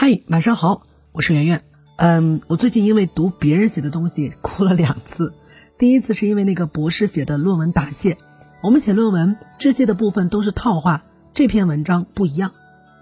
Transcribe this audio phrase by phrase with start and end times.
[0.00, 1.64] 嗨，晚上好，我是圆圆。
[1.96, 5.34] 嗯，我最近因为读别人写的东西 哭了两次。
[5.76, 8.16] 第一次是因为那个博士写的论文答谢。
[8.62, 11.02] 我们写论文致谢的部分都是套话，
[11.34, 12.52] 这篇文章不一样。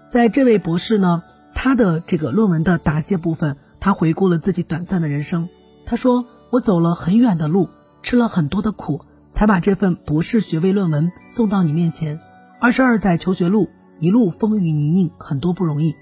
[0.09, 1.21] 在这位博士呢，
[1.53, 5.49] 他的这个论文的答谢部分，他回顾了自己短暂的人生。
[5.85, 7.69] 他说：“我走了很远的路，
[8.01, 9.01] 吃了很多的苦，
[9.33, 12.19] 才把这份博士学位论文送到你面前。
[12.59, 13.69] 二十二载求学路，
[13.99, 15.95] 一路风雨泥泞，很多不容易。”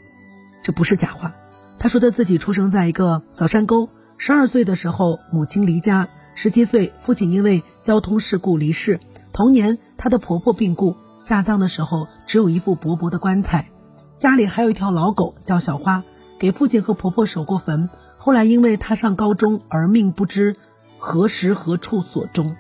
[0.66, 1.36] 这不是假话。
[1.78, 3.88] 他说他自己出生在一个小山沟，
[4.18, 9.00] 十二岁的时候母亲离家，十七岁父亲因为交通事故离世。
[9.32, 13.70] 同年，他的婆婆病故，下葬的时候只有一副薄薄的棺材，
[14.18, 16.04] 家里还有一条老狗叫小花，
[16.40, 17.88] 给父亲和婆婆守过坟。
[18.18, 20.56] 后来因为他上高中而命不知
[20.98, 22.56] 何时何处所终。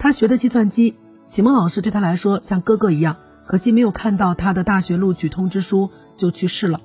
[0.00, 3.14] 他学的计算机，启蒙老师对他来说像哥哥一样，
[3.46, 6.80] 可惜没有看到他的大学录取通知书就去世了。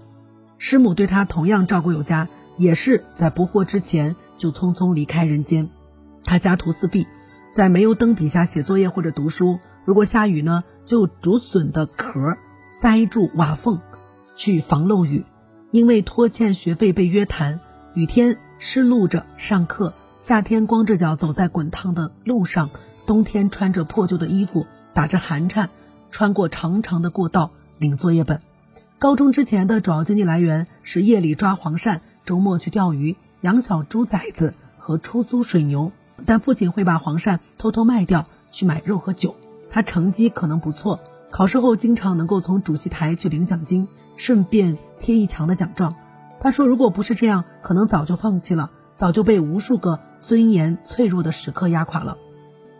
[0.57, 5.69] 师母对他同样照顾有加，也是在不惑之前就匆匆离开人间。
[6.23, 7.07] 他家徒四壁，
[7.53, 9.59] 在煤油灯底下写作业或者读书。
[9.85, 12.37] 如果下雨呢，就竹笋的壳
[12.69, 13.79] 塞住瓦缝，
[14.35, 15.23] 去防漏雨。
[15.71, 17.59] 因为拖欠学费被约谈，
[17.93, 22.69] 雨天湿漉着上课，夏天光着脚走在滚烫的路上，
[23.05, 25.69] 冬天穿着破旧的衣服，打着寒颤，
[26.09, 28.41] 穿过长长的过道领作业本。
[28.99, 35.91] 高中之前的主要经济来源是夜里抓黄鳝，周末去钓鱼、养小猪崽子和出租水牛。
[36.25, 39.35] 但父亲会把黄鳝偷偷卖掉去买肉和酒。
[39.69, 45.93] 他成绩可能不错，考试后经常能够从主席台去领奖金，顺便贴一墙的奖状。
[46.39, 52.17] 他说，如果不是这样，可能早就放弃了，早就被无数个尊严脆弱的时刻压垮了。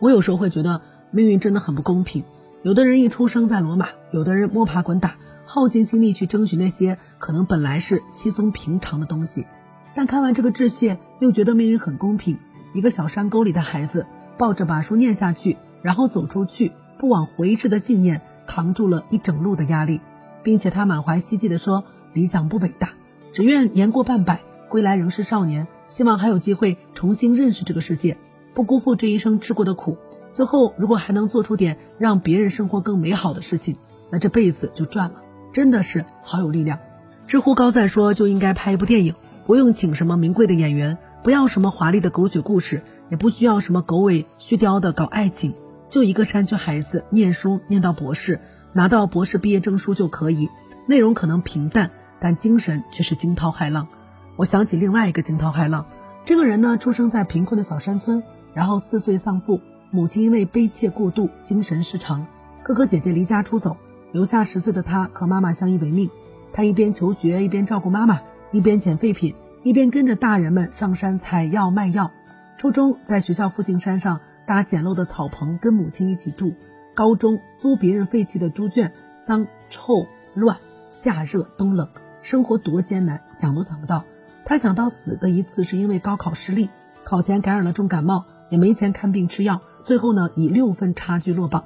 [0.00, 0.80] 我有时候会觉得
[1.12, 2.24] 命运真的很不公平，
[2.64, 5.14] 有的人一出生在罗马，有的人摸爬滚打。
[5.50, 9.46] 耗尽心力去争取那些可能本来是稀松平常的东西，
[9.94, 12.38] 但看完这个致谢，又觉得命运很公平。
[12.74, 14.04] 一个小山沟里的孩子，
[14.36, 20.02] 抱着把书念下去，然后走出去，不往回视的信念，扛住了一整路的压力，
[20.42, 21.82] 并且他满怀希冀地说
[22.12, 22.90] ：“理想不伟大，
[23.32, 25.66] 只愿年过半百，归来仍是少年。
[25.88, 28.18] 希望还有机会重新认识这个世界，
[28.52, 29.96] 不辜负这一生吃过的苦。
[30.34, 33.78] 最后，如果还能做出点让别人生活更美好的事情，
[34.10, 35.22] 那这辈子就赚了。”
[35.52, 36.78] 真的是好有力量。
[37.26, 39.14] 知乎高赞说就应该拍一部电影，
[39.46, 45.54] 不用请什么名贵的演员，不要什么华丽的狗血故事，也不需要什么狗尾续貂的搞爱情，
[45.90, 48.40] 就一个山区孩子念书念到博士，
[48.72, 50.48] 拿到博士毕业证书就可以。
[50.86, 53.88] 内容可能平淡，但精神却是惊涛骇浪。
[54.36, 55.84] 我想起另外一个惊涛骇浪，
[56.24, 58.22] 这个人呢出生在贫困的小山村，
[58.54, 59.60] 然后四岁丧父，
[59.90, 62.26] 母亲因为悲切过度精神失常，
[62.62, 63.76] 哥哥姐姐离家出走。
[64.12, 66.10] 留下十岁的他和妈妈相依为命，
[66.52, 68.20] 他一边求学一边照顾妈妈，
[68.52, 72.10] 一边捡废品，一边跟着大人们上山采药卖药。
[72.56, 76.54] 初中在学校附近山上搭简陋的草棚，跟母亲一起住。
[76.94, 78.92] 高中租别人废弃的猪圈，
[79.24, 80.56] 脏臭乱，
[80.88, 81.88] 夏热冬冷，
[82.22, 84.04] 生活多艰难，想都想不到。
[84.44, 86.70] 他想到死的一次是因为高考失利，
[87.04, 91.64] 考前感染了重感冒，也没钱看病吃药，最后呢以六分差距落榜。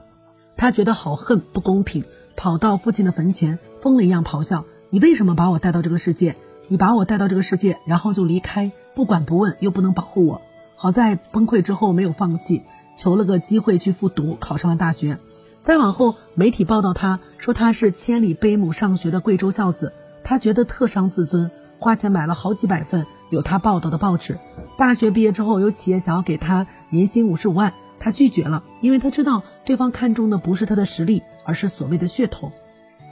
[0.56, 2.04] 他觉得好恨不公平。
[2.36, 6.36] 跑到父亲的坟前，疯了一样咆哮：“你为什么把我带到这个世界？
[6.68, 10.42] 你把我带到这个世界，然后就离开，不管不问，又不能保护我。”
[10.74, 12.62] 好在崩溃之后没有放弃，
[12.96, 15.18] 求了个机会去复读，考上了大学。
[15.62, 19.92] 再往后，媒体报道他说他是千里背母上学的贵州孝子，
[20.24, 24.38] 他觉得特伤自尊，花钱买了好几百份有他报道的报纸。
[24.76, 27.72] 大学毕业之后，有企业想要给他年薪五十五万。
[28.02, 32.50] 他拒绝了，因为他知道对方看中的不是他的实力，而是所谓的噱头。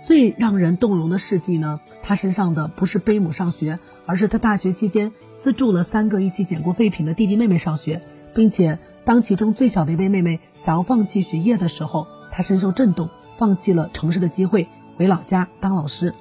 [0.04, 8.02] 最让人动容的事迹呢，他身上的不是背母上学，而是他大学期间资助了三个一起捡过废品的弟弟妹妹上学，
[8.34, 16.12] 并且当其中最小的一位妹妹想要放弃学业的时候，他深受震动，放弃了城市的机会，回老家当老师。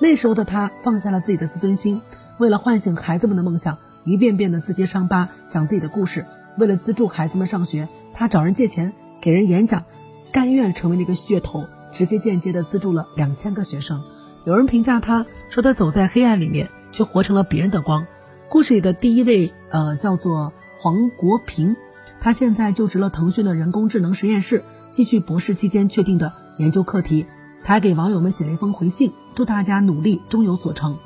[0.00, 2.02] 那时候的他放下了自己的自尊心，
[2.38, 6.26] 为了唤醒孩子们的梦想，一遍遍的自揭伤疤，讲自己的故事。
[6.58, 7.86] 为了资助孩子们上学。
[8.18, 9.84] 他找人借钱，给人演讲，
[10.32, 14.02] 甘愿成为那个噱头，直接间接的资助了两千个学生。
[14.46, 18.06] 有人评价他说他走在黑暗里面，却活成了别人的光。
[18.48, 21.76] 故事里的第一位，呃，叫做黄国平，
[22.22, 27.26] 他现在就职了腾讯的人工智能实验室，继续博士期间确定的研究课题。
[27.64, 30.96] 他还给网友们写了一封回信，祝大家努力终有所成。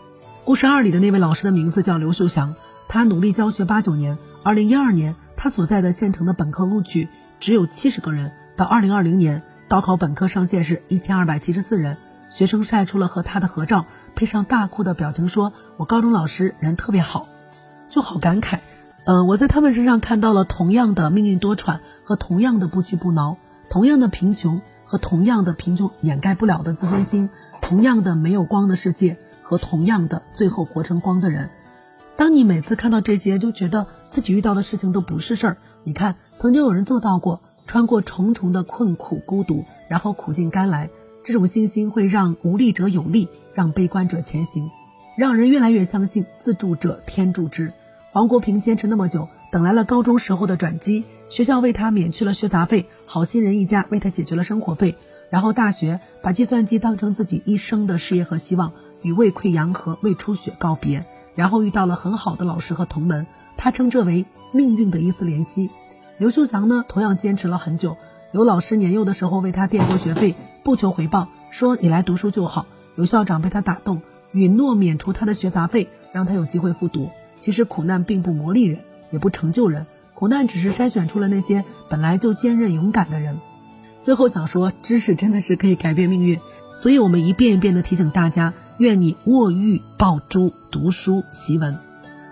[0.45, 2.55] 故事二里的那位老师的名字叫刘秀祥，
[2.87, 5.17] 他努力教学八九年，二零一二年。
[5.43, 7.09] 他所在的县城的本科录取
[7.39, 11.97] 只有七十个人，到二零二零年高考本科上线是一千二百七十四人，
[12.29, 17.27] 学生晒出了和他的合照，配上大哭的表情，说：“我高中老师人特别好。”
[17.89, 18.59] 就好感慨。
[19.07, 23.39] 呃，我在他们身上看到了同样的命运多舛和同样的不屈不挠，
[23.71, 27.31] 同样的贫穷和同样的贫穷掩盖不了的自尊心，
[27.63, 31.49] 同样的没有光的世界和同样的最后活成光的人。
[32.19, 35.57] 当你每次看到这些，就觉得自己遇到的事情都不是事儿。
[35.85, 40.91] 你看，曾经有人做到过，穿过重重的困苦孤独，然后苦尽甘来。
[41.23, 44.71] 这种信心会让无力者有力，让悲观者前行，
[45.17, 47.73] 让人越来越相信自助者天助之。
[48.11, 54.97] 黄国平坚持那么久，等来了高中时候的转机，学校为他免去了学杂费，好心人一家为他解决了生活费。
[55.29, 58.73] 然后大学把计算机当成自己一生的事业和希望，
[59.03, 61.07] 与胃溃疡和胃出血告别。
[61.37, 63.27] 然后遇到了很好的老师和同门，
[63.63, 65.69] 他称这为命运的一丝怜惜。
[66.17, 67.99] 刘秀祥呢，同样坚持了很久，
[68.33, 70.35] 有老师年幼的时候为他垫过学费，
[70.65, 72.65] 不求回报，说你来读书就好。
[72.97, 74.01] 有校长被他打动，
[74.33, 77.11] 允诺免除他的学杂费，让他有机会复读。
[77.39, 78.81] 其实苦难并不磨砺人，
[79.11, 83.39] 也不成就人，苦难只是筛选出了那些本来就坚韧勇敢的人。
[84.01, 86.41] 最后想说，知识真的是可以改变命运，
[86.75, 91.90] 所以我们一遍一遍的提醒大家：愿你卧玉抱珠，读书习文。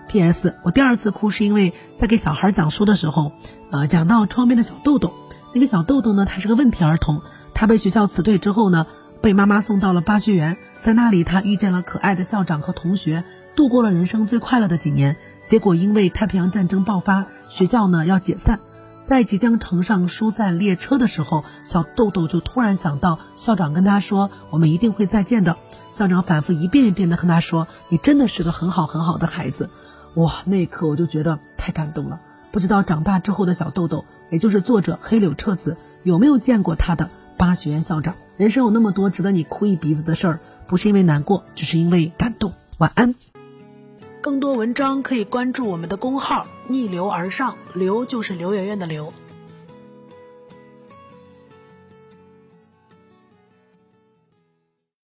[0.09, 0.55] P.S.
[0.63, 3.31] 我第二次哭是因为在给小孩讲书的时候，
[3.69, 5.13] 呃，讲到窗边的小豆豆。
[5.53, 7.21] 那个小豆豆呢，他是个问题儿童，
[7.53, 8.87] 他被学校辞退之后呢，
[9.21, 13.23] 被妈妈送到了巴学园，在那里他遇见了可爱的校长和同学。
[13.55, 15.15] 度过了人生最快乐的几年，
[15.45, 18.59] 结果因为太平洋战争爆发，学校呢要解散，
[19.05, 25.55] 在即将乘上疏散列车的时候，小豆豆就突然想到校长跟他说：“我们一定会再见的。”
[25.91, 29.69] 校长反复一遍一遍的跟他说：“你真的是个很好很好的孩子。”
[30.15, 32.19] 哇，那一刻我就觉得太感动了。
[32.51, 38.15] 不知道长大之后的小豆豆，也就是作者黑柳彻子，有没有见过他的八学院校长？
[38.37, 42.53] 人生有那么多值得你哭一鼻子的事儿，不是因为难过，只是因为感动。
[42.79, 43.13] 晚安。
[44.21, 49.13] 更多文章可以关注我们的公号“逆流而上”，流就是刘媛媛的刘。